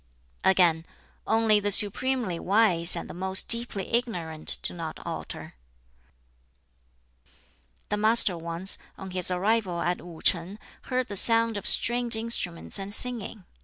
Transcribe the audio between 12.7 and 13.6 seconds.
and singing.